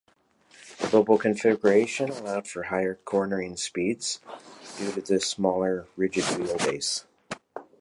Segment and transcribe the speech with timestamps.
[0.79, 4.19] The Bo-Bo configuration allowed for higher cornering speeds
[4.77, 7.03] due to the smaller rigid wheelbase.